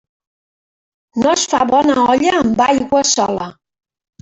No 1.23 1.33
es 1.35 1.43
fa 1.51 1.59
bona 1.73 1.99
olla 2.15 2.33
amb 2.41 2.65
aigua 2.71 3.05
sola. 3.13 3.53